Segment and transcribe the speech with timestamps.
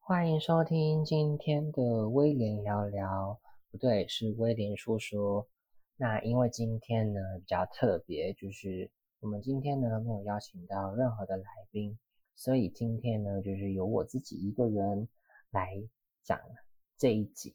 [0.00, 3.38] 欢迎收听今天的威廉聊聊，
[3.70, 5.46] 不对，是威廉说说。
[5.96, 11.96] 那因为今天呢比较特别，就是我们今天呢没有邀请到任何的来宾，
[12.34, 15.06] 所以今天呢就是由我自己一个人
[15.52, 15.80] 来
[16.24, 16.40] 讲
[16.98, 17.54] 这一集。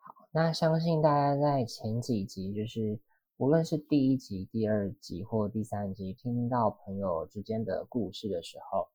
[0.00, 2.98] 好，那相信大家在前几集，就是
[3.36, 8.88] 无论是第一集、第二集或第三集，听到朋友之间的故事的时候，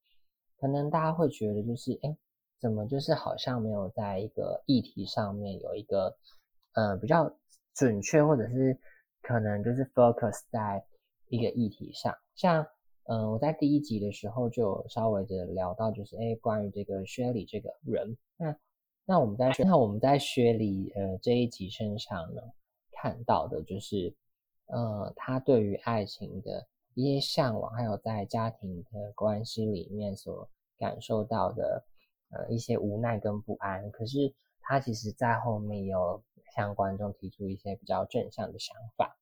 [0.58, 2.18] 可能大家会觉得就是，哎。
[2.60, 6.18] 怎么就是好像没有在一个议题上面有一个，
[6.74, 7.32] 呃，比较
[7.76, 8.76] 准确，或者是
[9.22, 10.84] 可能就是 focus 在
[11.28, 12.12] 一个议题上。
[12.34, 12.66] 像，
[13.04, 18.18] 嗯，我在第一集的时候就稍微的聊到，就是哎，关于这个薛礼这个人。
[18.38, 18.58] 那
[19.06, 22.42] 那我们在那我们在薛礼呃这一集身上呢，
[22.92, 24.16] 看到的就是，
[24.68, 31.84] 呃，他对于爱情的一些向往，还有在家庭的关系里面所感受到的。
[32.30, 36.22] 呃，一些无奈跟不安，可是他其实在后面有
[36.54, 39.18] 向观众提出一些比较正向的想法。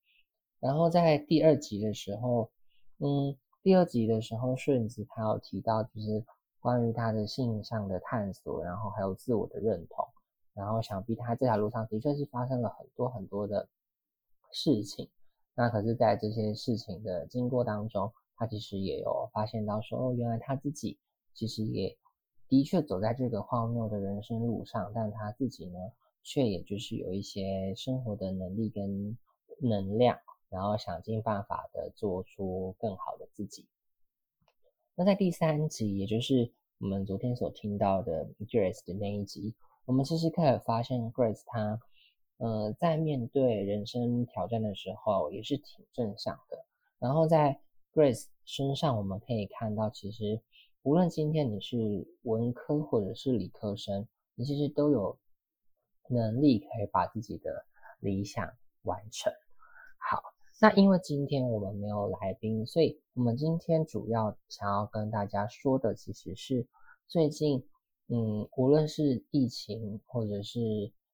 [0.59, 2.49] 然后在第二集的时候，
[2.97, 6.25] 嗯，第二集的时候，顺子他有提到，就是
[6.59, 10.03] 关于他的性上的探索，然后还有自我的认同。
[10.55, 13.69] 然后想必他这条路上的确是发生了很多很多的
[14.51, 15.07] 事情。
[15.55, 20.97] 那可是，在这些事情的经过当中，他其实也有发现到说，哦，原来他自己
[21.33, 21.97] 其实也。
[22.47, 25.79] 的确走在这个荒谬的人生路上，但他自己呢，
[26.21, 29.17] 却也就是有一些生活的能力跟
[29.59, 33.65] 能量，然后想尽办法的做出更好的自己。
[34.93, 41.79] 那在第三集，也就是我们昨天所听到的 Grace 的那一集，我们其实可以发现 Grace 她，
[42.37, 46.65] 呃，在面对人生挑战的时候，也是挺正向的。
[46.99, 47.59] 然后在
[47.93, 50.41] Grace 身上，我们可以看到，其实。
[50.83, 55.17] 无论今天你是文科或者是理科生，你其实都有
[56.09, 57.65] 能力可以把自己的
[57.99, 58.47] 理想
[58.83, 59.33] 完成。
[59.97, 60.21] 好，
[60.61, 66.67] 那因为今天我们没有来宾，所以我们今天主要想要跟大家说的，其实是
[67.07, 67.67] 最近，
[68.09, 70.59] 嗯，无论是疫情或者是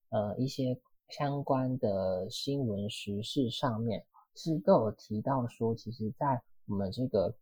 [0.09, 0.77] 呃一些
[1.11, 7.33] 相关的新闻时事上面，其实都有提到说，其实在我们这个。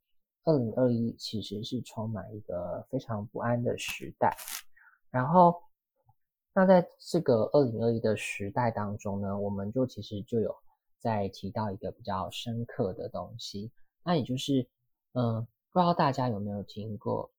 [0.45, 4.35] 二零二一其实是充满一个非常不安的时代，
[5.11, 5.53] 然后，
[6.53, 10.55] 那在这个二零二一的时代当中呢，我们就其实就有
[10.97, 13.69] 在提到一个比较深刻的东西，
[14.03, 14.67] 那也就是，
[15.11, 17.29] 嗯，不知道大家有没有听过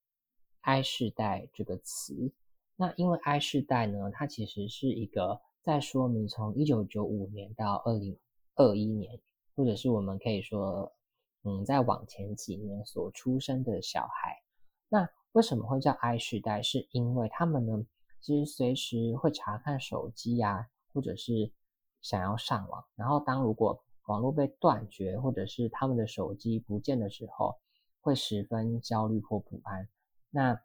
[0.61, 2.31] “I 世代”这个词？
[2.77, 8.19] 那因为 “I 世代”呢，它其实是一个在说明从一九九五年到二零
[8.54, 9.21] 二一年，
[9.54, 10.93] 或者是我们可以说。
[11.43, 14.43] 嗯，在往前几年所出生的小孩，
[14.91, 16.60] 那为什么会叫 I 世代？
[16.60, 17.82] 是因为他们呢，
[18.20, 21.50] 其实随时会查看手机呀，或者是
[22.03, 22.84] 想要上网。
[22.94, 27.56] 然后，当如果网络被断绝，或者是他们的手机不见的时候，
[28.03, 29.88] 会十分焦虑或不安。
[30.28, 30.60] 那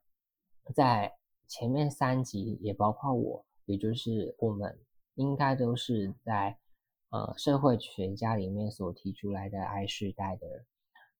[0.74, 1.16] 在
[1.48, 4.80] 前面三集，也包括我，也就是我们，
[5.16, 6.58] 应该都是在。
[7.12, 10.66] 呃，社会学家里面所提出来的 I 世代的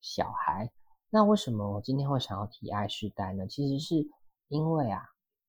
[0.02, 0.70] 小孩，
[1.10, 3.48] 那为什么我今天会想要提 I 世代呢？
[3.48, 4.06] 其实是
[4.50, 5.02] 因为啊，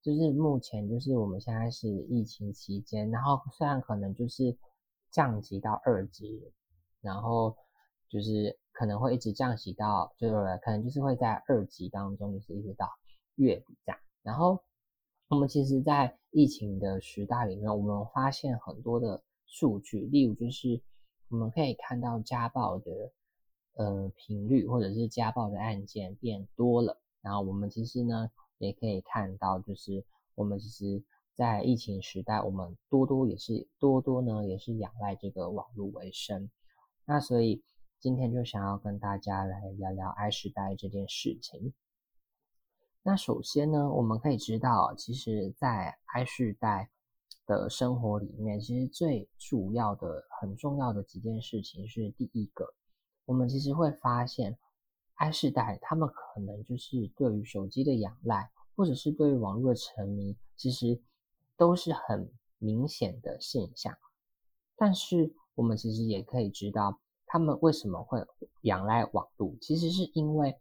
[0.02, 4.56] 就是目前就是我们现在是疫情期间，然后虽然可能就是
[5.10, 6.52] 降级到二级，
[7.00, 7.56] 然后
[8.08, 12.88] 就是可能会一直降级到，就是可能就是会在二级当中，就是一直到
[13.34, 14.00] 月底这样。
[14.22, 14.62] 然后
[15.28, 19.22] 我们其实，在疫情的时代里面，我们发现很多的。
[19.48, 20.82] 数据，例如就是
[21.28, 23.12] 我们可以看到家暴的
[23.74, 27.00] 呃频率，或者是家暴的案件变多了。
[27.22, 28.28] 然后我们其实呢
[28.58, 30.04] 也可以看到，就是
[30.34, 31.02] 我们其实，
[31.36, 36.50] 在疫情时代，我们多多也是多多呢也是仰赖这个网络为生。
[37.06, 37.62] 那所以
[38.00, 41.72] 今天就想要跟大家来聊聊 I 时代这件事情。
[43.08, 46.90] 那首先呢，我们可以知道，其实，在 I 世代。
[47.46, 52.74] 的生活里面，其实最主要的、很重要的几件事情是：第一个，
[53.24, 54.58] 我们其实会发现
[55.14, 61.00] ，I 世代他们可能就是对于手机的仰赖，或者是对于网络的沉迷，其实
[61.56, 63.96] 都是很明显的现象。
[64.74, 68.26] 但是，我们其实也可以知道，他们为什么会
[68.62, 70.58] 仰赖网络，其实是因为。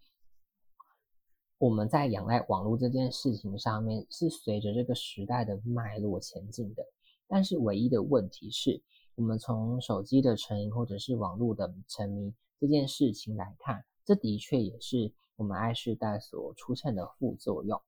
[1.58, 6.84] 我们在仰赖网络这件事情上面是随着这个时代的脉络前进的，
[7.28, 8.82] 但是唯一的问题是，
[9.16, 17.82] 我们从手机的成瘾或者是网络的沉迷这件事情来看，这的确也是我们爱世代所出现的副作用。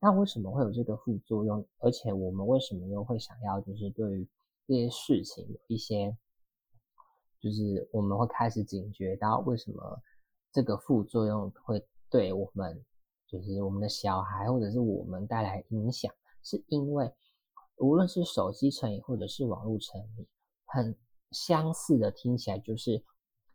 [0.00, 1.66] 那为什么会有这个副作用？
[1.78, 4.28] 而且我们为什么又会想要就是对于
[4.64, 6.16] 这些事情有一些，
[7.40, 10.00] 就是我们会开始警觉到为什么
[10.52, 12.80] 这个副作用会对我们，
[13.28, 16.12] 就是我们的小孩或者是我们带来影响？
[16.42, 17.12] 是因为
[17.76, 20.26] 无论是手机成瘾或者是网络成瘾，
[20.64, 20.96] 很
[21.30, 23.04] 相似的听起来就是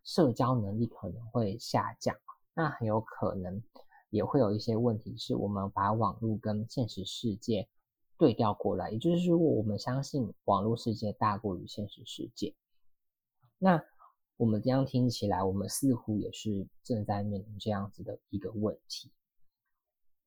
[0.04, 2.16] 社交能力可能会下降。
[2.54, 3.60] 那很有可能
[4.10, 7.68] 也会有一些问题，是我们把网络跟现实世界
[8.16, 12.54] 对调过来，也就是说，我们相信网络世界大过于现实世界。
[13.58, 13.82] 那
[14.36, 19.10] 我们这样听起来，我们似乎也是正在面临这样子的一个问题。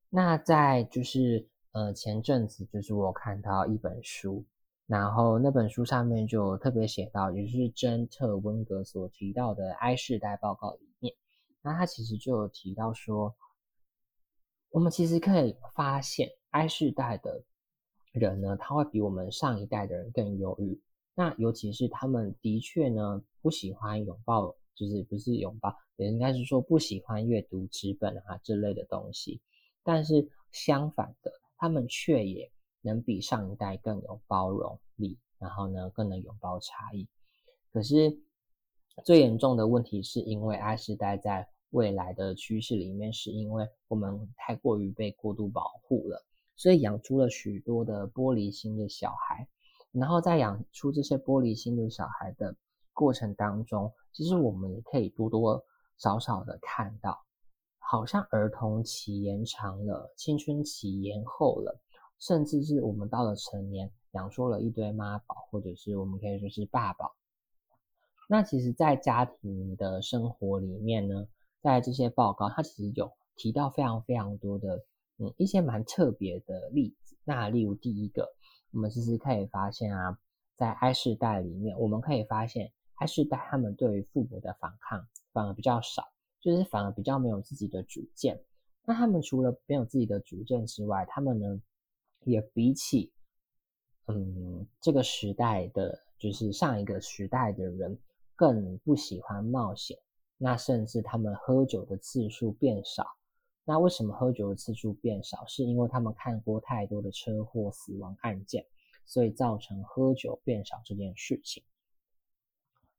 [0.10, 4.46] 那在就是呃前阵子，就是我看到一本书，
[4.86, 11.14] 然后那本书上面就特别写到，也就是珍特温格所提到的 I 世代报告里面。
[11.62, 13.36] 那他其实就有提到说，
[14.70, 17.44] 我们其实可以发现，I 世代的
[18.14, 20.82] 人呢，他会比我们上一代的人更忧郁。
[21.16, 29.42] 那尤其是他们的确呢，不喜欢拥抱，就是不是拥抱，也应该是说不喜欢阅读纸本啊这类的东西。
[29.88, 32.52] 但是相反的，他们却也
[32.82, 37.08] 能比上一代更有包容力，然后呢，更能拥抱差异。
[37.72, 38.20] 可是
[39.06, 46.22] 最严重的问题是因为 I 时代在未来的趋势里面，是因为我们太过于被过度保护了，
[46.58, 49.48] 所以养出了许多的玻璃心的小孩。
[49.94, 52.54] 然后在养出这些玻璃心的小孩的
[52.92, 55.64] 过程当中，其实我们也可以多多
[55.98, 57.18] 少少的看到，
[57.90, 61.80] 好像儿童期延长了，青春期延后了，
[62.20, 67.16] 甚至是我们到了成年，养出了一堆妈宝，或者是我们可以说是爸宝。
[68.28, 71.28] 那其实，在家庭的生活里面呢？
[71.62, 74.84] 在这些报告，它其实有提到非常非常多的，
[75.18, 77.16] 嗯，一些蛮特别的例子。
[77.24, 78.28] 那例如第一个，
[78.74, 80.20] 我们其实可以发现啊，
[80.58, 86.04] 在 I 世代里面，我们可以发现 I 世代他们对于父母的反抗反而比较少，
[86.40, 88.42] 就是反而比较没有自己的主见。
[88.86, 91.62] 那他们除了没有自己的主见之外，他们呢，
[92.24, 93.12] 也比起，
[94.06, 98.00] 嗯，这个时代的就是上一个时代的人，
[98.36, 99.98] 更不喜欢冒险。
[100.38, 103.06] 那甚至他们喝酒的次数变少。
[103.66, 105.46] 那为什么喝酒的次数变少？
[105.48, 108.66] 是因为他们看过太多的车祸死亡案件，
[109.06, 111.62] 所以造成喝酒变少这件事情。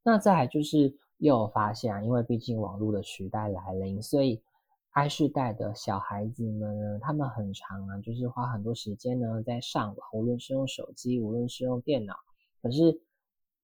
[0.03, 4.43] 那再来就是又发现，因为毕竟网络的时代来临，所以
[4.91, 12.15] I 世代的小孩子们呢，他们很长啊，就是花很多时间呢在上网，无论是用手机，无论是用电脑，
[12.63, 13.01] 可是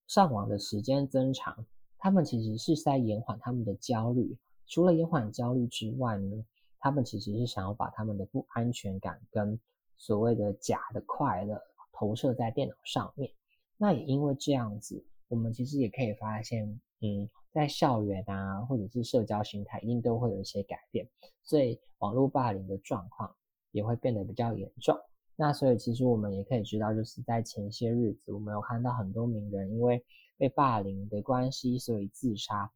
[0.07, 1.65] 上网的时间增长。
[1.99, 4.37] 他们其实是在延缓他们的焦虑，
[4.67, 6.45] 除了延缓焦虑之外呢，
[6.79, 9.59] 他们其实是想要把他们的不安全感跟
[9.97, 11.59] 所谓的假的快乐
[11.93, 13.31] 投射在电脑上面。
[13.79, 21.09] 那也因为这样子，我们其实也可以发现，嗯，在校园啊，或者是社交形态，一定都会有一些改变，
[21.43, 23.35] 所以网络霸凌的状况
[23.71, 24.95] 也会变得比较严重。
[25.37, 30.05] 那所以其实我们也可以知道，就是在前些日子，我们有看到很多名人因为。
[30.37, 32.69] 被霸凌的关系，所以自杀，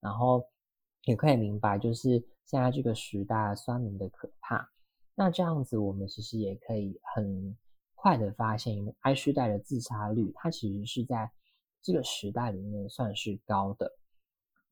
[0.00, 0.46] 然后
[1.04, 4.70] 也可以明白，就是现在这个时代酸民的可怕。
[5.14, 7.56] 那这样子，我们其实也可以很
[7.94, 11.32] 快的发现，I 世代的自杀率，它其实是在
[11.80, 13.90] 这个时代里面算是高的。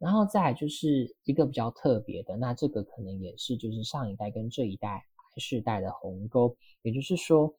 [0.04, 5.02] 然后再就是一个比较特别的，那这个可能也是就是上一代跟这一代
[5.34, 7.56] I 世代的鸿沟，也就是说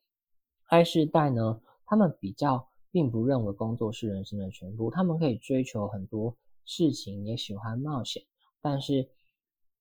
[0.68, 2.70] ，I 世代呢，他们比较。
[2.92, 6.34] 并不认为工作是人生的全部，他们可以追求很多
[6.64, 8.24] 事情，也喜欢冒险，
[8.62, 9.06] 但是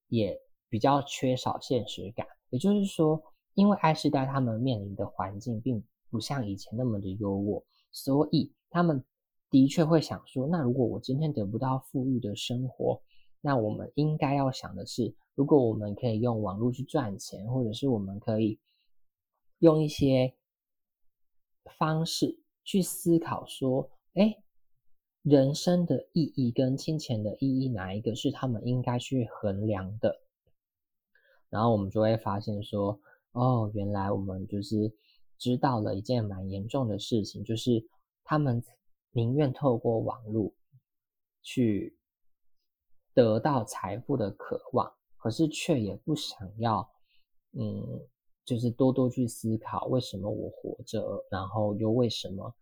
[0.09, 0.37] 也
[0.68, 2.26] 比较缺少现实感。
[2.50, 3.23] 也就是说，
[3.54, 9.04] 因为 I 世代他们面临的环境并不像以前那么的优渥，所以他们
[9.54, 13.00] 的确会想说：那如果我今天得不到富裕的生活，
[13.40, 18.58] 那我们应该要想的是，如果我们可以用网络去赚钱，或者是我们可以
[19.61, 20.34] 用一些
[21.78, 22.40] 方式。
[22.64, 24.42] 去思考说，哎，
[25.23, 30.20] 人生的意义跟金钱的意义，哪一个是他们应该去衡量的？
[31.49, 32.99] 然后我们就会发现说，
[33.30, 34.92] 哦，原来我们就是
[35.38, 37.87] 知道了一件蛮严重的事情，就是
[38.25, 38.64] 他们
[39.14, 40.52] 宁愿透过网络
[41.42, 41.97] 去
[43.14, 46.87] 得到财富的渴望，可是却也不想要，
[47.52, 48.06] 嗯。
[48.47, 52.54] 就是多多去思考为什么我活着，然后又为什么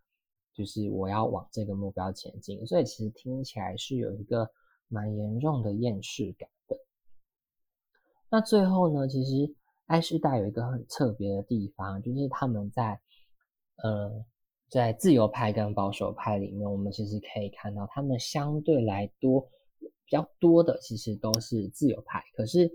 [0.53, 2.65] 就是我要往这个目标前进。
[2.65, 4.49] 所以其实听起来是有一个
[4.87, 6.77] 蛮严重的厌世感的。
[8.29, 9.53] 那最后呢，其实
[9.87, 12.97] 爱世代有一个很特别的地方，就是他们在
[13.83, 14.25] 呃
[14.73, 19.39] 在自由派跟保守派里面，我们其实可以看到，他们相对来多
[19.79, 22.23] 比较多的其实都是自由派。
[22.33, 22.67] 可是，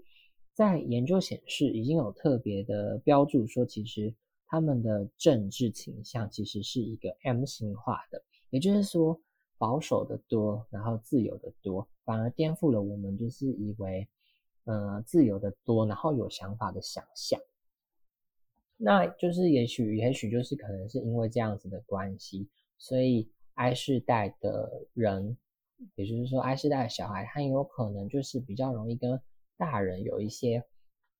[0.55, 4.15] 在研究显示，已经有特别的标注说，其实
[4.47, 9.21] 他们的政治倾向其实是一个 M 型化的，也就是说。
[9.61, 14.09] 保守的多，然后自由的多，反而颠覆了我们就是以为，
[14.67, 17.41] 呃，自由的多，然后有想法的想象。
[18.81, 25.37] 那就是也许，也许就是可能是因为这样子的关系，所以 I 世代的人，
[25.97, 29.21] 也就是说 I 世代的小孩，他有可能就是比较容易跟
[29.57, 30.65] 大人有一些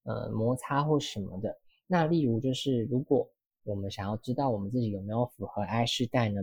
[0.05, 1.59] 呃摩擦或什么的。
[1.89, 3.29] 那例如就是，如果
[3.65, 6.41] 我们想要知道我们自己有没有符合 I 世代呢？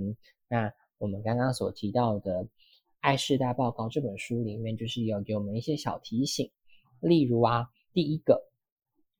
[0.49, 2.43] 那我们刚刚所提到的
[2.99, 6.51] 《爱世代报告》这本书里面，就是有给我们一些小提醒，
[6.99, 8.49] 例如啊，第一个，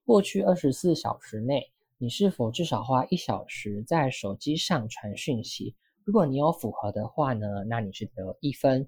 [0.04, 5.75] 过去二十四小时内，你是否至少花一小时在手机上传讯息？
[6.04, 8.88] 如果你有符合的话呢，那你是得一分。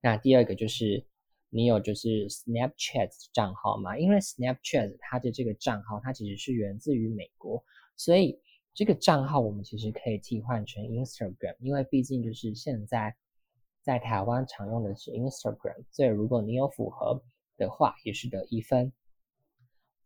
[0.00, 1.06] 那第二个就是
[1.50, 3.98] 你有就是 Snapchat 账号嘛？
[3.98, 7.64] 因为 Snapchat 它的这个账号，它其实是源自于美国，
[7.96, 8.40] 所以。
[8.74, 13.14] 这个账号我们其实可以替换成 Instagram，因为毕竟就是现在
[13.82, 17.22] 在台湾常用的是 Instagram，所以如果你有符合
[17.58, 18.90] 的话，也是得一分。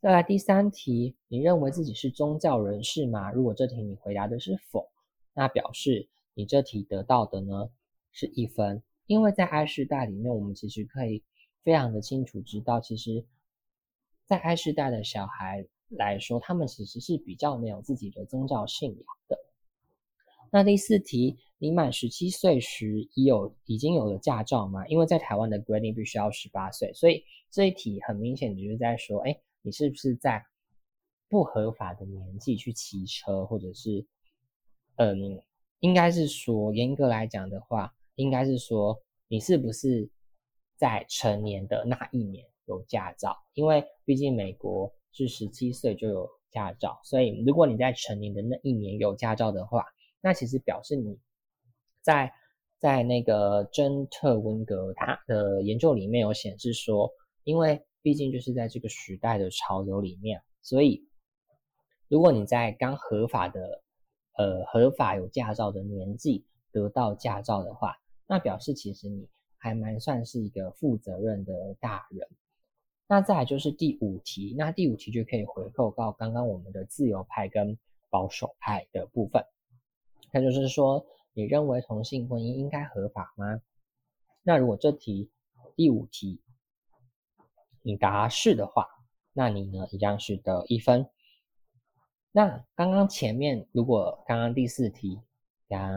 [0.07, 3.33] 再来第三题，你认为自己是宗教人士吗？
[3.33, 4.89] 如果这题你回答的是否，
[5.35, 7.71] 那表示你这题得到的呢
[8.13, 11.25] 是一分，因为在 I 世代里面，我们其实可以
[11.65, 13.27] 非常的清楚知道，其实，
[14.27, 15.67] 在 I 世代的小孩。
[15.89, 19.37] 来说，他们其实是比较没有自己的宗教信仰的。
[20.51, 24.87] 那第四题，你满十七岁时已有已经有了驾照吗？
[24.89, 30.45] 因为在台湾的规定必须要十八岁，所以这一题很明显就是在说，哎，你是不是在
[31.29, 34.07] 不合法的年纪去骑车，或者是，
[34.97, 35.41] 嗯，
[35.81, 38.99] 应该是说严格来讲的话，应该是说
[39.29, 40.09] 你是不是
[40.77, 43.37] 在成年的那一年有驾照？
[43.55, 44.93] 因为毕竟美国。
[45.19, 49.83] 是十七岁就有驾照，所以如果你在成年的那一年有驾照的话，
[50.27, 51.21] 那其实表示你
[52.03, 52.33] 在
[52.81, 57.09] 在那个珍特温格他的研究里面有显示说，
[57.45, 61.07] 因为毕竟就是在这个时代的潮流里面，所以
[62.09, 63.85] 如果你在刚合法的
[64.37, 72.29] 呃合法有驾照的年纪得到驾照的话，那表示其实你还蛮算是一个负责任的大人。
[73.07, 77.79] 那再来就是第五题，那第五题就可以回扣到刚刚我们的自由派跟
[78.11, 79.45] 保守派的部分。
[80.33, 83.61] 那就是说，你认为同性婚姻应该合法吗？
[84.43, 85.31] 那如果这题
[85.75, 86.41] 第五题
[87.83, 88.87] 你答是的话，
[89.33, 91.09] 那你呢一样是得一分。
[92.33, 95.21] 那刚刚前面如果刚刚第四题
[95.69, 95.91] 答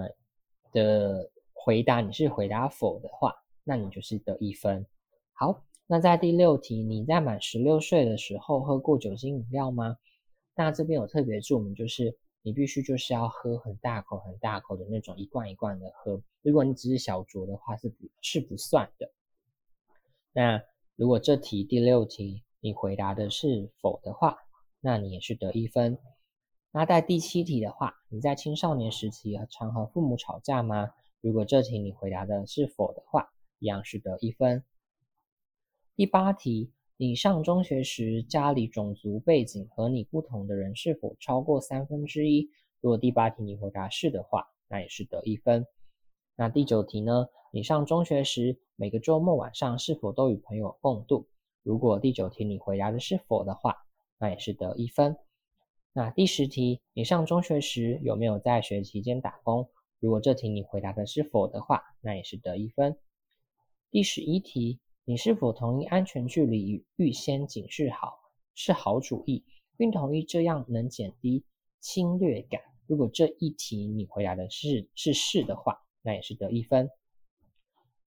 [0.72, 4.86] 的回答你是回答否的话，那你就是得一分。
[5.34, 5.64] 好。
[5.92, 9.98] 那在第六题，你在满十六岁的时候喝过酒精饮料吗？
[10.54, 16.22] 那这边有特别注明，就是你必须就是要喝很大口、很大口的那种，一罐一罐的喝。
[16.42, 19.12] 如果你只是小酌的话，是不，是不算的。
[20.32, 20.64] 那
[20.96, 24.38] 如果这题第六题你回答的是否的话，
[24.80, 25.98] 那你也是得一分。
[26.72, 30.94] 那在第七题的话，你在青少年时期常和父母吵架吗？
[31.20, 34.64] 如果这题你回答的是否的话，一样是得一分。
[35.96, 42.50] 第八题，你上中学时家里种族背景和你不同的人是否超过三分之一？
[42.82, 45.66] 如果第八题你回答是的话，那也是得一分。
[46.36, 47.30] 那第九题呢？
[47.54, 51.26] 你上中学时每个周末晚上是否都与朋友共度？
[51.64, 53.78] 如果第九题你回答的是否的话，
[54.18, 55.16] 那也是得一分。
[55.94, 59.70] 那第十题，你上中学时有没有在学期间打工？
[60.02, 62.98] 如果这题你回答的是否的话，那也是得一分。
[63.90, 64.82] 第十一题。
[65.10, 68.20] 你是否同意安全距离预先警示好
[68.54, 69.44] 是好主意，
[69.76, 71.44] 并同意这样能减低
[71.80, 72.62] 侵略感？
[72.86, 76.92] 如果这一题你回答的是是是的话，那也是得一分。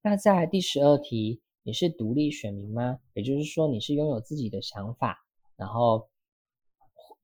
[0.01, 3.01] 那在第十二题，你是独立选民吗？
[3.15, 5.17] 也就是说你是拥有自己的想法，
[5.57, 6.07] 然后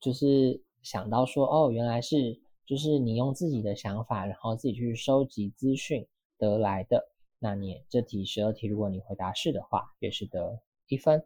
[0.02, 6.06] 就是想到说哦，原来是就是你用自己的想法，然后自己去收集资讯
[6.38, 7.02] 得来的。
[7.40, 11.24] 那你这题十二题，如果你回答是的话，也是得一分。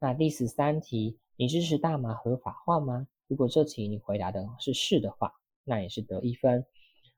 [0.00, 3.06] 那第十三题，你支持大麻合法化吗？
[3.28, 5.32] 如果这题你回答的是是的话，
[5.62, 6.66] 那也是得一分。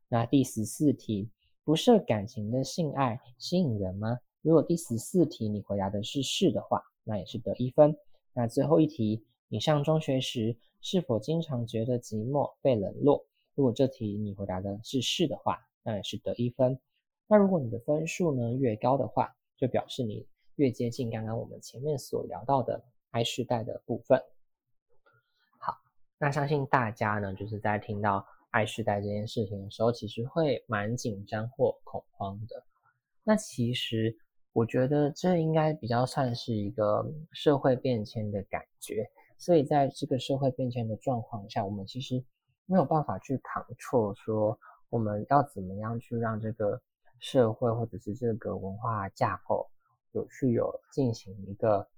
[0.09, 1.31] 那第十四题，
[1.64, 4.19] 不设感情的性爱吸引人吗？
[4.42, 7.97] 如果第十四题你回答的是是的话，那也是得一分。
[8.35, 13.25] 那最后一题，你上中学时是否经常觉得寂寞、被冷落？
[13.54, 16.78] 如果这题你回答的是是的话，那也是得一分。
[17.26, 20.26] 那如果你的分数呢越高的话，就表示你
[20.57, 24.23] 越接近刚刚我们前面所聊到的 I 世代的部分。
[25.59, 25.75] 好，
[26.19, 32.64] 那相信大家呢，就是在听到 I 世代这件事情的时候，其实会蛮紧张或恐慌的。
[33.25, 34.17] 那其实
[34.52, 39.11] 我觉得这应该比较算是一个社会变迁的感觉。
[39.38, 42.23] 所以在这个社会变迁的状况下，我们其实
[42.67, 44.59] 没有办法去扛错，说
[44.91, 46.81] 我们要怎么样去让这个
[47.23, 49.71] 社会或者是这个文化架构
[50.11, 51.88] 有去有进行一个，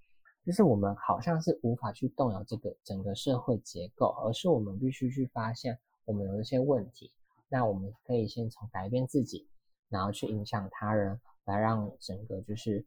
[0.45, 7.11] 就是我们好像是无法去动摇这个整个社会结构，而是我们必须去发现我们有一些问题，
[7.49, 9.49] 那我们可以先从改变自己，
[9.89, 12.85] 然后去影响他人，来让整个就是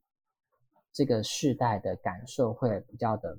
[0.93, 3.35] 这个世代的感受会比较的。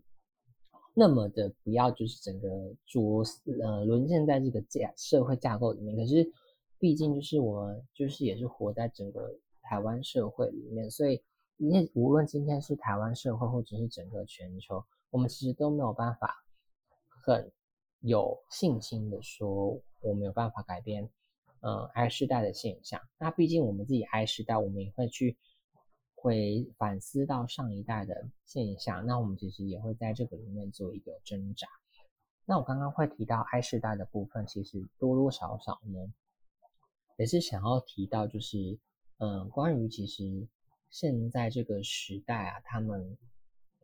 [0.93, 2.49] 那么的不要就是整个
[2.85, 3.23] 主
[3.63, 6.29] 呃沦陷在这个架社会架构里面，可是
[6.79, 11.23] 毕竟就是我就是也是活在整个台湾社会里面，所以
[11.57, 16.45] 你无论今天是台湾社会或者是整个全球，我们其实都没有办法
[17.25, 17.53] 很
[18.01, 21.11] 有信心的说我没有办法改变
[21.61, 23.01] 嗯 I 世代的现象。
[23.19, 25.37] 那毕竟我们自己 I 世代，我们也会去。
[26.21, 31.69] 会反思到上一代的现象，那我们其实也会在这个里面做一个挣扎。
[32.45, 36.13] 那我刚刚会提到 I 世代的部分，其实多多少少呢，
[37.19, 38.79] 也是想要提到，就是
[39.19, 40.49] 嗯，关于其实
[40.89, 43.19] 现在这个时代啊，他们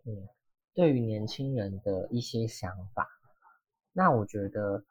[0.05, 0.29] 嗯，
[0.73, 3.07] 对于年轻人的一些想法。
[3.93, 4.83] 那我觉得，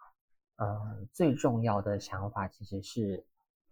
[0.58, 3.26] 嗯，最重要的想法其实是，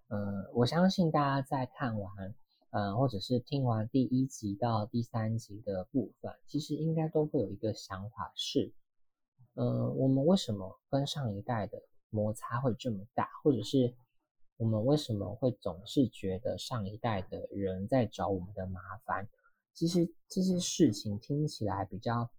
[0.07, 2.33] 嗯，我相信大家在看完。
[2.73, 8.71] 嗯，或者是听完第一集到第三集的部分，其实应该都会有一个想法是，
[9.55, 13.93] 嗯，我们为什么跟上一代的摩擦会这么大，或者是
[14.61, 19.27] 我们为什么会总是觉得上一代的人在找我们的麻烦？
[19.73, 22.29] 其实这些事情听起来比较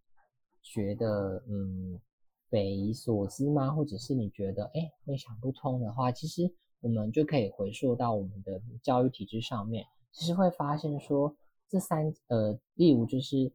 [0.62, 2.00] 觉得，嗯，
[2.48, 3.72] 匪夷所思吗？
[3.72, 6.48] 或者是你觉得，哎，会想不通的话，其实
[6.80, 9.84] 我们就可以回溯到我们的教育体制上面。
[10.12, 11.36] 其实会发现说，
[11.68, 13.50] 这三呃，例如就是，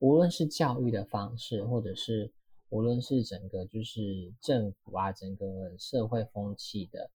[0.00, 2.32] 无论是教育的方式，或者是
[2.70, 7.08] 无论是整个就是政府啊，整个社会风气的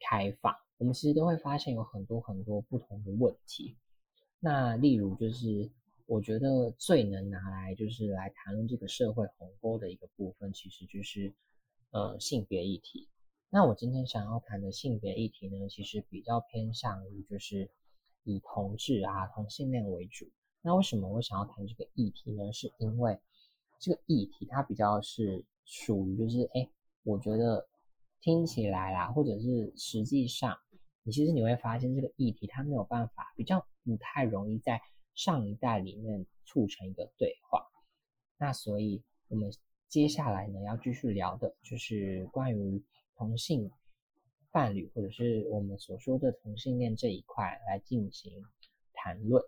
[0.00, 3.76] 开放，我们其实都会发现有很多很多不同的问题。
[4.38, 5.70] 那例如就是，
[6.06, 11.32] 我觉得最能拿来就是来谈论这个社会鸿沟的一个部分，其实就是
[11.90, 13.08] 呃性别议题。
[13.48, 17.70] 那我今天想要谈的性别议题呢，其实比较偏向于就是
[18.24, 20.28] 以同志啊、同性恋为主。
[20.62, 22.52] 那为什么我想要谈这个议题呢？
[22.52, 23.18] 是因为
[23.78, 26.68] 这个议题它比较是属于就是，哎，
[27.04, 27.66] 我觉得
[28.20, 30.56] 听起来啦，或者是实际上，
[31.02, 34.80] 你其实你会发现这个议题它没有办法，比较不太容易在
[35.14, 37.66] 上一代里面促成一个对话。
[38.38, 39.50] 那所以我们
[39.88, 42.84] 接下来呢要继续聊的就是关于。
[43.18, 43.70] 同性
[44.50, 48.44] 伴侣，或者是我们所说的同性恋这一块来进行
[48.92, 49.42] 谈论。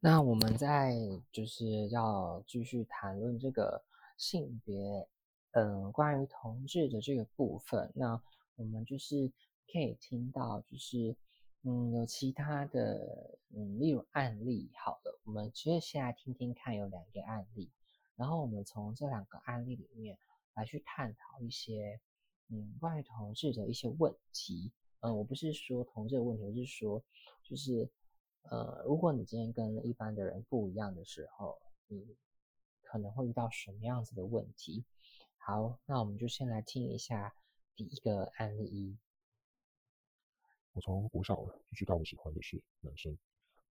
[0.00, 0.94] 那我们在
[1.32, 3.82] 就是要继续谈论这个
[4.16, 5.08] 性别，
[5.52, 7.90] 嗯，关于同志的这个部分。
[7.94, 8.20] 那
[8.56, 9.32] 我们就是
[9.72, 11.16] 可以听到，就是
[11.62, 13.38] 嗯，有其他的。
[13.50, 17.70] 嗯，例如案例，好了，我们其实先来听听看，有两个案例，
[18.14, 20.18] 然后我们从这两个案例里面
[20.52, 21.98] 来去探讨一些，
[22.50, 24.70] 嗯，关于同志的一些问题。
[25.00, 27.02] 嗯，我不是说同志的问题，我是说，
[27.42, 27.88] 就是，
[28.50, 32.16] 呃，如果你今天跟一般的人不一样的时候，你
[32.82, 34.84] 可能会遇到什么样子的问题？
[35.36, 37.34] 好，那我们就先来听一下
[37.74, 38.98] 第一个案例一。
[40.72, 43.16] 我从国小就知道我喜欢的是男生。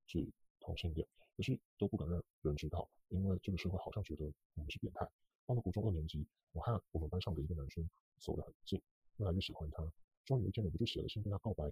[0.07, 0.23] 是
[0.59, 5.03] 同性恋，可是都不敢让人知道，因为这个社会好像觉得我们是变态。
[5.47, 8.79] 到了国中二年级，我和我们班上的一个男生走得很近，
[9.17, 9.83] 越来越喜欢他。
[10.23, 11.63] 终于有一天，我就写了信跟他告白。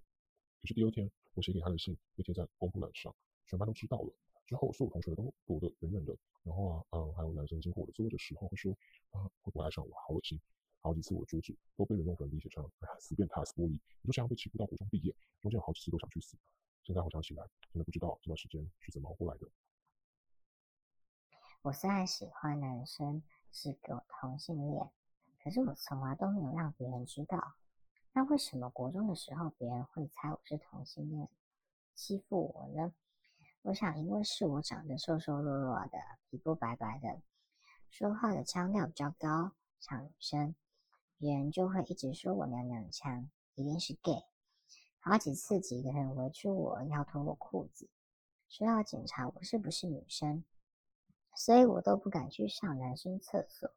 [0.63, 3.13] 可是第二天，我写给他的信被贴在公布栏上，
[3.45, 4.13] 全班都知道了。
[4.45, 6.15] 之后，所有同学都躲得远远的。
[6.41, 8.71] 然后啊，嗯，还有男生经过我的座位的时候会说，
[9.11, 9.93] 啊，会不会爱上我？
[10.07, 10.39] 好恶心！
[10.79, 13.77] 好几次我的阻止，都被人用粉笔写上， 哎，死变态，死玻璃！
[14.03, 16.37] 我就这样被欺负到国中毕业，中间有好几次都想去死。
[16.83, 19.47] 现在回想起来，真的不知道这段时间是怎么熬过来的。
[21.61, 23.21] 我虽然喜欢男生，
[23.51, 24.89] 是个同性恋，
[25.41, 27.53] 可是我从来都没有让别人知道。
[28.15, 31.27] 那为什么国中的时候别人会猜我是同性恋？
[31.95, 32.93] 欺负我呢？
[33.63, 35.97] 我想，因为是我长得瘦瘦弱弱的，
[36.29, 37.23] 皮肤白白的，
[37.89, 40.53] 说话的腔调比较高，像女生，
[41.17, 44.23] 别人就会一直说我娘娘腔，一定是 gay。
[44.99, 47.89] 好几次几个人围住我要脱我裤子，
[48.47, 50.45] 说要检查我是不是女生，
[51.35, 53.71] 所以我都不敢去上男生厕所，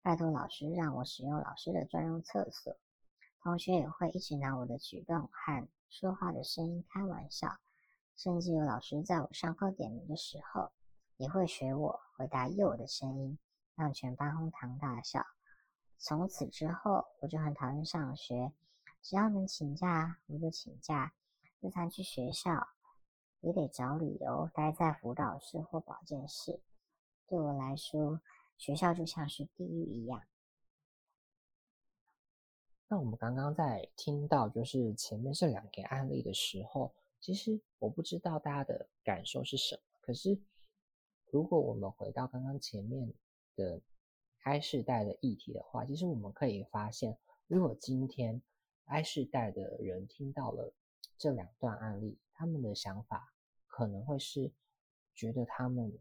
[0.00, 2.74] 拜托老师让我使用老师的专用厕所。
[3.46, 7.58] 同学也会一直拿我的举动和说话的声音开玩笑，
[8.16, 10.72] 甚至有老师在我上课点名的时候，
[11.16, 13.38] 也会学我回答右的声音，
[13.76, 15.24] 让全班哄堂大笑。
[15.96, 18.52] 从此之后，我就很讨厌上学。
[19.00, 21.12] 只要能请假，我就请假；
[21.62, 22.66] 就算去学校，
[23.42, 26.60] 也得找理由待在辅导室或保健室。
[27.28, 28.20] 对我来说，
[28.58, 30.20] 学校就像是地狱一样。
[32.88, 39.82] 那我们刚刚在听到就是前面这两个案例的时候，其实我不知道大家的感受是什么。
[40.00, 40.38] 可是，
[41.32, 43.12] 如果我们回到刚刚前面
[43.56, 43.80] 的
[44.44, 47.18] I 世代的议题的话，其实我们可以发现，
[47.48, 48.40] 如果今天
[48.84, 50.72] I 世代的人听到了
[51.18, 53.32] 这两段案例，他们的想法
[53.66, 54.52] 可能会是
[55.12, 55.92] 觉得他们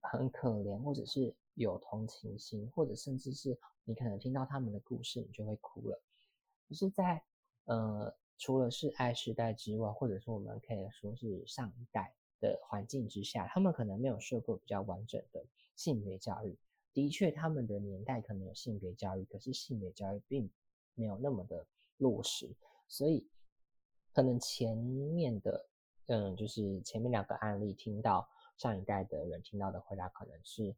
[0.00, 6.02] 很可怜，或者是有同情心，或者甚至是你可能听到他们的故事，你就会哭了。
[6.74, 7.22] 是，在
[7.64, 16.58] 呃，除了是爱时代之外，或者说我们可以说是上一代的环境之下，他们可能没有受过比较完整的性别教育。
[16.92, 20.50] 的确，他们的年代可能有性别教育，可是性别教育并
[20.94, 21.66] 没有那么的。
[21.98, 22.54] 落实，
[22.88, 23.26] 所以
[24.12, 25.66] 可能前面的，
[26.08, 30.76] 嗯，就是前面两个案例，听到上一代的人听到的回答，可能是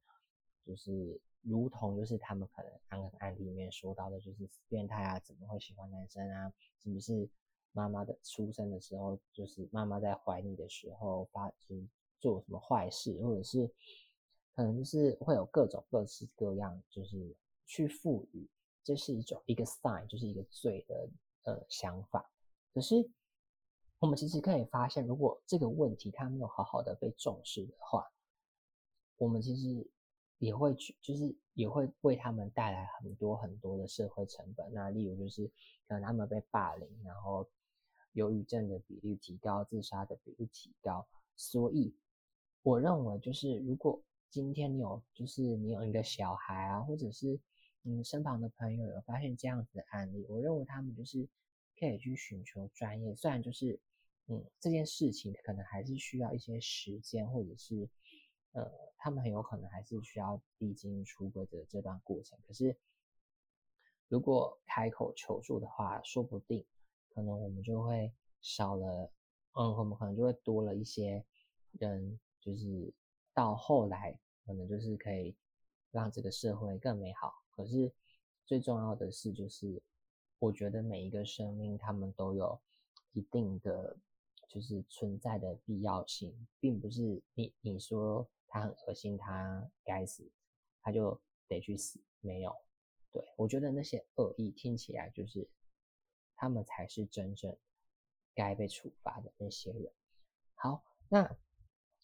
[0.68, 6.52] 就是如同就是他们可能刚刚案例里面说到的，就是变态啊，怎么会喜欢男生啊？
[6.82, 7.26] 是不是
[7.72, 11.88] 妈妈的出生的时候，就是妈妈在怀你的时候发，就是
[12.20, 13.66] 做什么坏事，或者是
[14.54, 18.46] 可能就是会有各种各式各样，就是去赋予。
[18.84, 21.08] 这是一种一个 sign，就是一个罪的
[21.44, 22.30] 呃想法。
[22.72, 23.10] 可是
[23.98, 28.10] 我们其实可以发现，如果这个问题它没有好好的被重视的话，
[29.16, 29.90] 我们其实
[30.38, 34.72] 也会去，就是也会为他们带来很多很多的社会成本。
[34.72, 35.46] 那例如就是
[35.86, 37.48] 可能他们被霸凌，然后
[38.12, 41.06] 忧郁症的比例提高，自杀的比例提高。
[41.36, 41.94] 所以
[42.62, 47.40] 我认为，就是如果今天你有，就是你有一个小孩啊，或者是
[47.84, 51.26] 嗯，身旁的朋友有发现这样子的案例，我认为他们就是
[51.78, 53.14] 可以去寻求专业。
[53.14, 53.80] 虽然就是，
[54.26, 57.88] 嗯，这件事情可能还是需要一些时间，或者是，
[58.58, 62.38] 呃，他们很有可能还是需要历经出轨的这段过程。
[62.46, 62.76] 可是，
[64.08, 66.64] 如果开口求助的话，说不定
[67.08, 69.12] 可能我们就会少了，
[69.52, 71.24] 嗯，我们可能就会多了一些
[71.72, 72.92] 人，就是
[73.32, 75.36] 到后来可能就是可以
[75.90, 77.32] 让这个社会更美好。
[77.50, 77.92] 可是
[78.44, 79.80] 最重要的是，就是
[80.38, 82.60] 我觉得每一个生命，他们都有
[83.12, 83.96] 一定的
[84.48, 90.28] 就是存在的必要性，并不是你你说他很恶心，他该死，
[90.82, 92.00] 他就得去死。
[92.20, 92.54] 没有，
[93.12, 95.48] 对我觉得那些恶意听起来就是
[96.34, 97.56] 他们才是真正
[98.34, 99.92] 该被处罚的那些人。
[100.54, 101.36] 好，那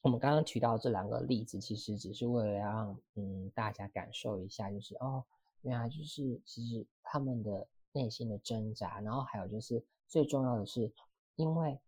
[0.03, 5.25] 我们刚刚提到这两个例子，其实只是为了让嗯大家感受一下，就是哦。
[5.63, 10.93] 原来就是，其实他们的内心的挣扎，然后还有就是最重要的是，
[11.37, 11.81] 因为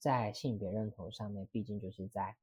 [0.00, 2.36] 在性别认同上面，毕竟就是在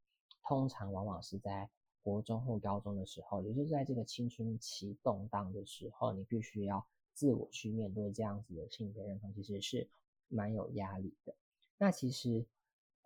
[0.48, 1.70] 通常往往是在
[2.02, 9.88] 国中或高中的时候，也就是在这个青春期动荡的时候，你必须要自我去面对这样子的性别认同，其实是
[10.30, 11.36] 蛮有压力的。
[11.78, 12.46] 那其实，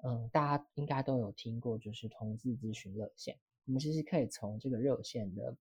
[0.04, 5.58] 嗯，大家应该都有听过，就是同志咨询热线，我们其实可以从这个热线的。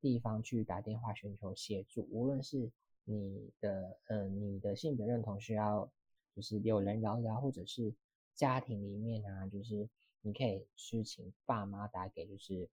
[0.00, 2.68] 地方去打电话寻求协助，无论是
[3.04, 5.88] 你的，嗯，你的性别认同需要，
[6.34, 7.94] 就是有人聊聊，或者是
[8.34, 9.88] 家庭里面啊，就是
[10.22, 12.68] 你可以去请爸妈打给，就是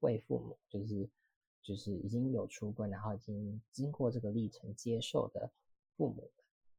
[0.00, 1.08] 为父母，就是
[1.62, 5.50] 就是已经有出柜，然后已经经过这个历程接受的
[5.96, 6.30] 父母，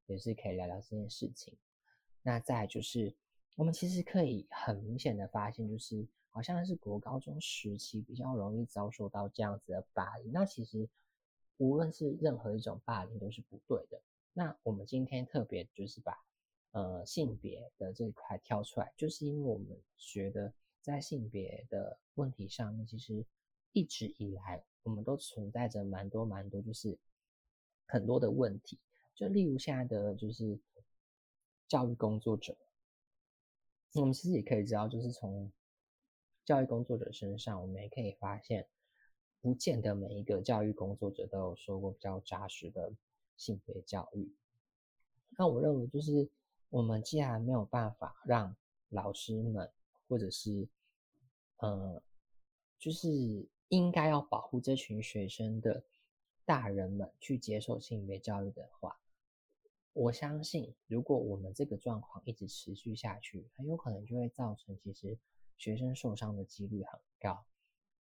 [0.07, 1.55] 也是可以聊聊这件事情。
[2.23, 3.13] 那再就是，
[3.55, 6.07] 我们其实可以很明显的发现，就是。
[6.35, 10.31] 好像是国高中时期比较容易遭受到这样子的霸凌。
[10.31, 10.89] 那其实
[11.57, 14.01] 无论是任何一种霸凌都是不对的。
[14.33, 16.25] 那我们今天特别就是把
[16.73, 23.25] 呃性别的这一块挑出来，就是因为我们觉得在性别的问题上面，其实
[23.71, 26.97] 一直以来我们都存在着蛮多蛮多，就是
[27.87, 28.77] 很多的问题。
[29.15, 30.59] 就例如现在的就是
[31.67, 32.55] 教育工作者，
[33.93, 35.51] 我们其实也可以知道，就是从
[36.43, 38.67] 教育工作者身上，我们也可以发现，
[39.39, 42.91] 不见得每一个教育工作者都有受过比较扎实的
[43.37, 44.33] 性别教育。
[45.37, 46.29] 那我认为，就是
[46.73, 48.55] 我们既然没有办法让
[48.89, 49.71] 老师们，
[50.07, 50.67] 或者是，
[51.57, 52.01] 呃，
[52.79, 55.83] 就是应该要保护这群学生的
[56.45, 58.99] 大人们去接受性别教育的话，
[59.93, 65.15] 我相信，如果我们这个状况一直持续下去，很有可能就会造成其实
[65.59, 67.45] 学生受伤的几率很高。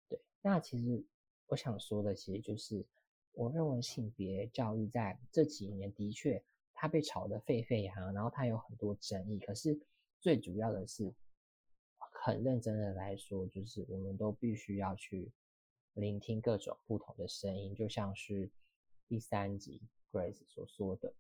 [0.07, 1.03] 对，那其实
[1.47, 2.85] 我想说的，其实就是
[3.33, 6.41] 我认为性别教育在这几年的确
[6.81, 9.37] 它被炒得沸沸扬扬，然后它有很多争议。
[9.37, 9.79] 可是
[10.19, 11.13] 最主要的是，
[12.23, 15.31] 很认真的来说，就是我们都必须要去
[15.93, 18.49] 聆听各种不同的声音，就像是
[19.07, 19.79] 第三集
[20.11, 21.13] Grace 所说的。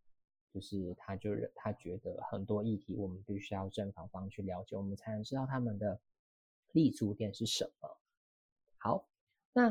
[0.51, 6.01] 就是他，就是他觉得很多议题，我们必须要正反方去了解，我们才能知道他们的
[6.71, 7.97] 立足点是什么。
[8.77, 9.07] 好，
[9.53, 9.69] 那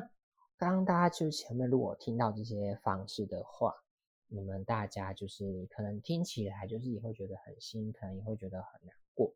[0.56, 3.74] 刚刚大家就前面如果听到这些方式的话，
[4.30, 9.34] 你们大家就是可能听起来就是也会觉得很心疼，也会觉得很难过。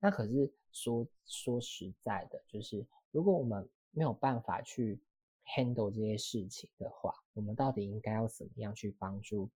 [0.00, 4.98] 那可是说说实在的，就是如果我们没有办法去
[5.44, 9.50] handle 这些事情的话，我们到底应该要怎么样去帮助？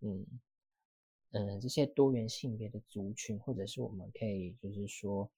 [0.00, 0.24] 嗯。
[1.32, 5.30] 嗯，这些多元性别的族群，或者是我们可以就是说，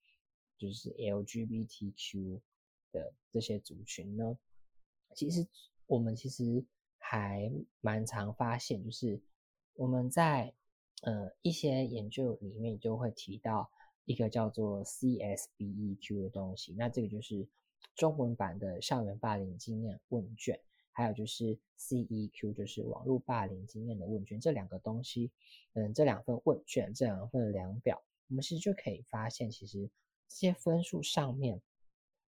[0.57, 2.39] 就是 LGBTQ
[2.93, 4.37] 的这些族群呢，
[5.13, 5.45] 其实
[5.87, 6.63] 我们其实
[7.11, 9.19] 还蛮常发现，就是
[9.73, 10.53] 我们在
[11.01, 13.69] 呃一些研究里面就会提到
[14.05, 17.45] 一个叫做 CSBEQ 的东西，那这个就是
[17.95, 20.57] 中文版的校园霸凌经验问卷。
[20.93, 25.31] 还有就是 CEQ，就是网络霸凌经验的问卷，这两个东西，
[25.73, 29.89] 嗯，这两份问卷，这两份量表，我们其实就可以发现，其实
[30.29, 31.61] 这些分数上面，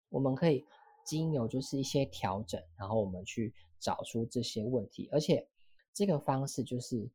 [0.09, 0.64] 我们可以
[1.09, 5.49] 经由就是一些调整，然后我们去找出这些问题，而且
[5.94, 7.09] 这个方式就是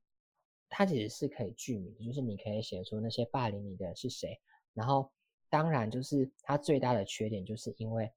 [0.69, 4.39] 它其实是可以具名的，就是你可以写出那些霸凌你的人是谁，
[4.73, 5.12] 然后
[5.49, 8.12] 当然就是它最大的缺点就是因为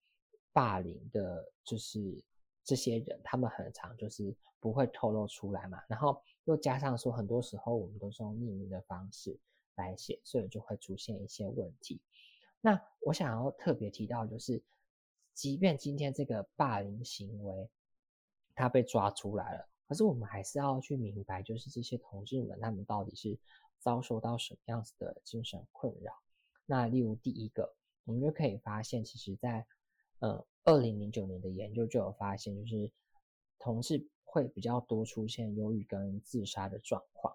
[0.52, 2.22] 霸凌的，就是。
[2.68, 9.38] 这些人他们很常就是不会透露出来嘛，然后又加上说很多时候我们都是用匿名的方式
[9.76, 12.00] 来写，所以就会出现一些问题。
[12.60, 14.60] 那我想要特别提到就是，
[15.36, 17.68] 即便今天这个霸凌行为
[18.54, 23.38] 他被抓出来了，可是我们还是要去明白，就是这些同志们他们到底是
[23.78, 26.12] 遭受到什么样子的精神困扰。
[26.64, 29.64] 那例如第一个，我们就可以发现，其实在
[30.18, 30.44] 呃。
[30.68, 32.90] 二零零九年的研究就有发现，就是
[33.56, 37.32] 同志会比较多出现忧郁跟自杀的状况，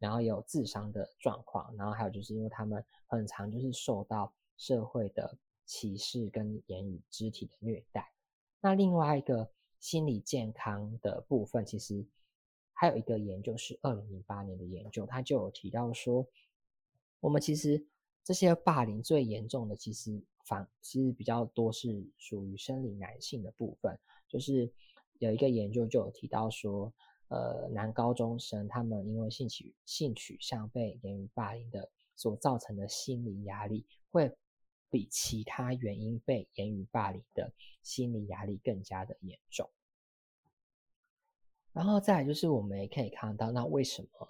[0.00, 8.12] 然后也有自伤的状况，然后还有就是因为他们很常就是受到社会的歧视跟言语、肢体的虐待。
[8.60, 12.06] 那另外一个心理健康的部分，其实
[12.72, 16.26] 还有一个研究是二零零八年的研究，他就有提到说，
[17.20, 17.86] 我们其实
[18.24, 20.22] 这些霸凌最严重的，其实。
[20.44, 23.96] 反其实比较多是属于生理男性的部分，
[24.26, 24.68] 就是
[25.20, 26.92] 有一个研究就有提到说，
[27.28, 34.36] 呃，男高中生他们因为性取性取向被言语霸凌的所造成的心理压力，会
[34.92, 37.52] 比其他原因被言语霸凌的
[37.82, 39.68] 心理压力更加的严重。
[41.72, 44.28] 然后再来就是我们也可以看到，那为什么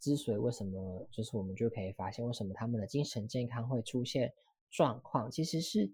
[0.00, 4.34] 之所以为什么就是我们就可以发现为什么他们的精神健康会出现。
[4.70, 5.90] 状况其实是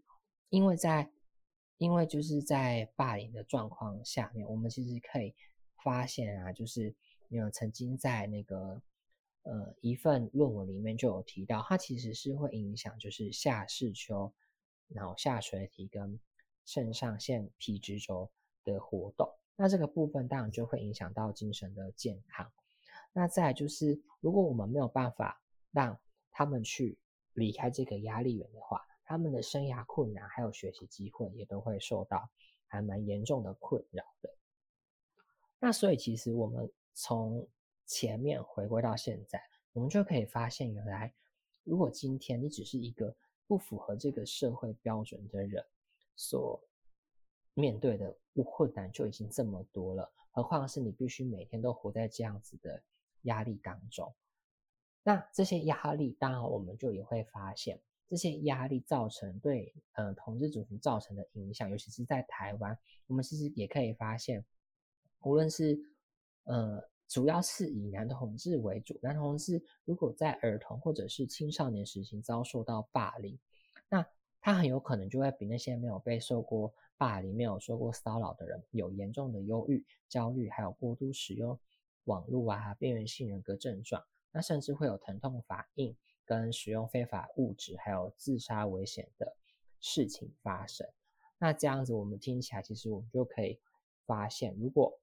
[0.49, 1.09] 因为在，
[1.79, 5.33] 因为就是在霸凌的状况下面，我们其实可以
[5.85, 6.93] 发现啊，就是
[7.29, 8.83] 有曾经在那个
[9.45, 14.31] 呃一份论文里面就有提到，它其实是会影响就是下视丘、
[14.89, 16.21] 脑下垂体跟
[16.67, 18.31] 肾上腺皮质轴
[18.65, 22.53] 的活动，那这个部分当然就会影响到精神的健康。
[23.13, 25.99] 那再就是，如果我们没有办法让
[26.31, 26.99] 他们去。
[27.37, 32.31] 离开这个压力源的话，他们的生涯困难还有学习机会也都会受到
[32.69, 34.31] 还蛮严重的困扰的。
[35.59, 37.45] 那所以其实我们从
[37.87, 39.43] 前面回归到现在，
[39.73, 41.13] 我们就可以发现，原来
[41.63, 43.15] 如果今天你只是一个
[43.47, 45.65] 不符合这个社会标准的人，
[46.17, 46.61] 所
[47.55, 52.83] 面对的困难就已经这么多了，何况是你必须每天都活在这样子的
[53.23, 54.13] 压力当中。
[55.03, 64.45] 那这些压力，当然我们就也会发现，这些压力造成对嗯同志族群造成的影响，尤其是在台湾，我们其实也可以发现，
[65.21, 65.79] 无论是
[66.45, 68.99] 呃主要是以男同志为主。
[69.03, 73.39] 男同志如果在儿童或者是青少年时期遭受到霸凌，
[73.89, 74.07] 那
[74.41, 81.59] 他很有可能就会比那些没有被受过霸凌、没有受过骚扰的人有严重的忧郁、焦虑，还有过度使用
[82.05, 89.35] 网络啊、边缘性人格症状，那甚至会有疼痛反应、跟使用非法物质，还有自杀危险的
[89.81, 90.87] 事情发生。
[91.39, 93.59] 那这样子我们听起来，其实我们就可以
[94.07, 94.99] 发现，如果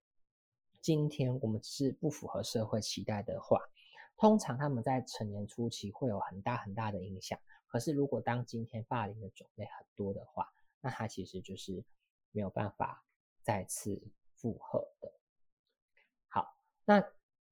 [0.82, 3.62] 今天我们是不符合社会期待的话，
[4.18, 7.40] 通常他们在成年初期会有很大很大的影响。
[7.68, 11.84] 可是如果当今天霸凌的种类很多的话，那他其实就是
[12.32, 13.06] 没有办法
[13.44, 14.02] 再次
[14.34, 15.14] 复合的。
[16.28, 17.04] 好，那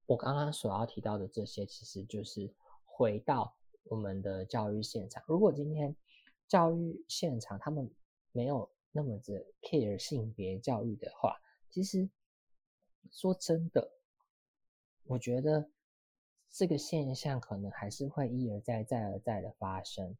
[0.06, 2.52] 我刚刚所要提到的这些，其实就是
[2.84, 5.22] 回到我们的教育现场。
[5.28, 5.94] 如果今天
[6.48, 7.88] 教育现场他们
[8.32, 11.40] 没有那么的 care 性别教育的话，
[11.70, 12.10] 其实。
[13.10, 13.92] 说真的，
[15.04, 15.70] 我觉得
[16.48, 20.16] 这个现象可能还是会一而再、再而再的发生。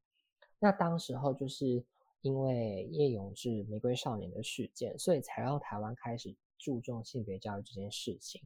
[0.59, 1.85] 那当时候就是
[2.21, 8.43] 因为叶永志玫瑰少年的事件，所以才让台湾开始注重性别教育这件事情。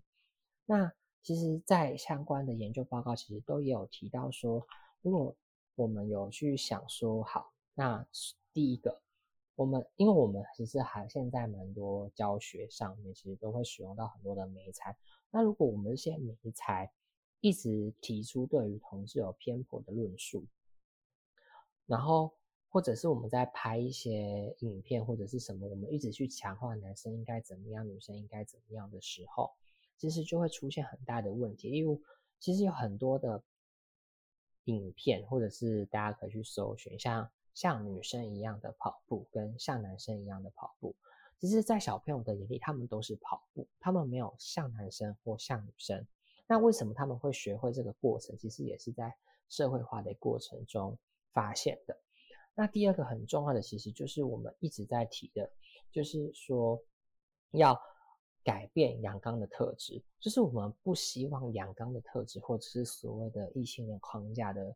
[0.66, 0.92] 那
[1.23, 4.66] 其实，在相关的研究报告，其实都也有提到说，
[5.01, 5.35] 如果
[5.75, 8.07] 我们有去想说，好，那
[8.53, 9.04] 第一个。
[9.57, 14.97] 我们因为我们其实还现在蛮多教学上面，其实都会使用到很多的媒材。
[15.31, 16.90] 那如果我们这些媒材
[17.40, 20.45] 一直提出对于同志有偏颇的论述，
[21.87, 22.33] 然后
[22.69, 29.53] 或者是我们在拍一些影片或者是什么，我们一直去强化男生应该怎么样，女生应该怎么样的时候，
[29.97, 31.71] 其实就会出现很大的问题。
[31.71, 32.01] 因为
[32.40, 33.40] 其实有很多的
[34.64, 37.31] 影片，或者是大家可以去搜寻，像。
[37.55, 40.95] 像女生一样的跑步，跟像男生一样的跑步，
[41.38, 46.07] 其实，在小朋友的眼里，他们都是跑步，他们没有像男生或像女生。
[46.47, 48.37] 那为什么他们会学会这个过程？
[48.37, 49.14] 其实也是在
[49.49, 50.99] 社会化的过程中
[51.33, 51.97] 发现的。
[52.55, 55.51] 那第二个很重要的，其实就是我们一直在提的，
[55.93, 56.83] 就是说
[57.53, 57.81] 要
[58.43, 64.75] 改变阳刚的特质，就是我们不希望阳刚的特质，或者是所谓的异性恋框架的。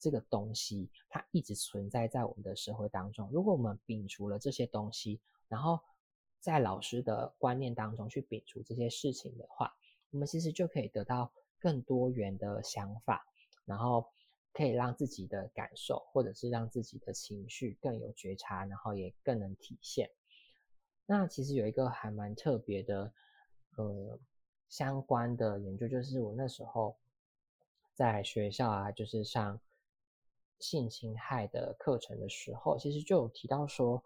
[0.00, 3.28] 这个东西它一直存在在我们的社会当中。
[3.32, 5.80] 如果我们摒除了这些东西，然后
[6.40, 9.74] 在老师的观念当中去摒除这些事情的话，
[10.10, 13.26] 我们其实就可以得到更多元的想法，
[13.64, 14.06] 然后
[14.52, 20.08] 可以让自己的感受或者是让自己的情绪更有觉察，然后也更能体现。
[21.06, 23.12] 那其实有一个还蛮特别的，
[23.76, 24.18] 呃，
[24.68, 26.96] 相关的研究，就是我那时候
[27.94, 29.60] 在学校啊，就是上。
[30.60, 34.02] 性侵害的课程的时候，其实就有提到说，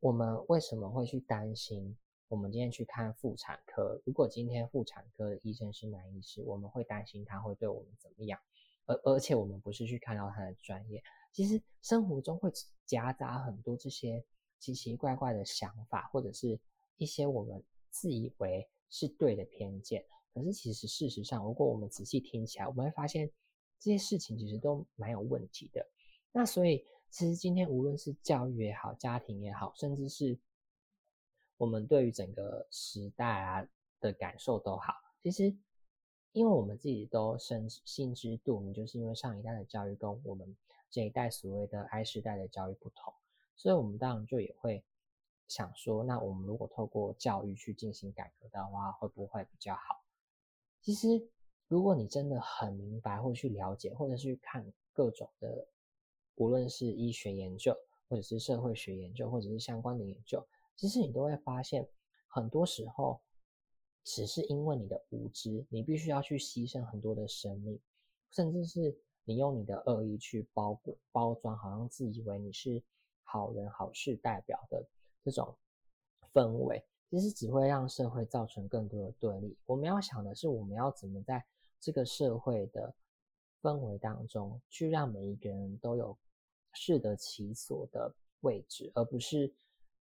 [0.00, 1.96] 我们为什么会去担心？
[2.28, 8.40] 我们今天去看妇产科，如果今天妇产科的医生是男医师，我们会担心他会对我们怎么样？
[8.86, 12.50] 而而且我们不是去看到他的专业，其实生活中会
[12.86, 14.24] 夹杂很多这些
[14.58, 16.58] 奇奇怪怪的想法，或者是
[16.96, 20.04] 一些我们自以为是对的偏见。
[20.34, 23.30] 可是其实事实上，如果我们仔细听起来，我们会发现。
[23.82, 25.84] 这些事情其实都蛮有问题的。
[26.30, 30.38] 那所以，其实今天无论是教育也好，家庭也好，甚至是
[31.56, 33.66] 我们对于整个时代啊
[33.98, 35.52] 的感受都好，其实
[36.30, 40.56] 因为我们自己都深心知肚明，就是因为上一代的教育跟我们
[40.88, 43.12] 这一代所谓的 I 时代的教育不同，
[43.56, 44.84] 所以我们当然就也会
[45.48, 50.04] 想说，那我们如果透过教育去进行改革的话，会不会比较好？
[50.80, 51.28] 其实。
[51.72, 55.66] 如果你真的很明白，或去了解，或者去看各种的，
[56.34, 57.74] 无论是医学研究，
[58.10, 61.88] 或者是社会学研究，或者是相关的研究，其实你都会发现，
[62.28, 63.18] 很多时候
[64.04, 67.80] 只是因为你的无知，你必须要去牺牲很多的生命，
[68.30, 72.82] 甚至是你用你的恶意去包裹包装，好像自以为你是
[73.22, 74.86] 好人好事代表的
[75.24, 75.56] 这种
[76.34, 79.56] 氛围，其实只会让社会造成更多的对立。
[79.64, 81.42] 我们要想的是，我们要怎么在
[81.82, 82.94] 这个社会的
[83.60, 86.16] 氛围当中，去让每一个人都有
[86.72, 89.52] 适得其所的位置，而不是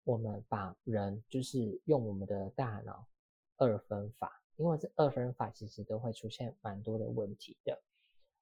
[0.04, 3.06] 我们把人就是用我们的大脑
[3.58, 7.80] 二分法，因为这二分法其实都会出现蛮多的问题的。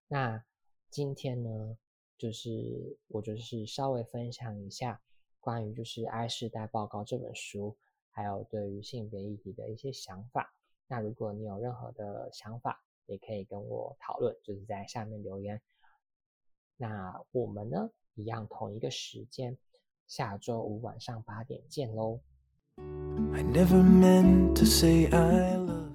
[0.07, 0.41] 那
[0.89, 1.77] 今天呢，
[2.17, 5.01] 就是我就是稍微分享一下
[5.41, 7.75] 关于就是《I 世代报告》这本书，
[8.11, 10.53] 还有对于性别议题的一些想法。
[10.87, 15.61] 那如果你有任何的想法，也可以跟我讨论，就是在下面留言。
[16.77, 19.57] 那我们呢，一样同一个时间，
[20.07, 22.19] 下周五晚上八点见喽。
[22.77, 25.94] I never meant to say I love